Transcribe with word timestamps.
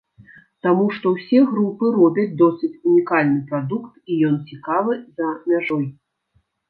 Таму 0.67 0.85
што 0.99 1.11
ўсе 1.15 1.41
групы 1.51 1.91
робяць 1.97 2.33
досыць 2.43 2.71
унікальны 2.93 3.37
прадукт, 3.51 3.93
і 4.15 4.19
ён 4.31 4.35
цікавы 4.53 4.99
за 5.21 5.27
мяжой. 5.53 5.85